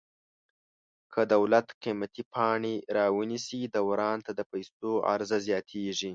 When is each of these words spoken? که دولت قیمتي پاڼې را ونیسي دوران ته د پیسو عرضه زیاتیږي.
که 1.13 1.21
دولت 1.33 1.67
قیمتي 1.83 2.23
پاڼې 2.33 2.73
را 2.95 3.05
ونیسي 3.17 3.61
دوران 3.75 4.17
ته 4.25 4.31
د 4.35 4.41
پیسو 4.51 4.91
عرضه 5.11 5.37
زیاتیږي. 5.47 6.09